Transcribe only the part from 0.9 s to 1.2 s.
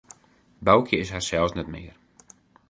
is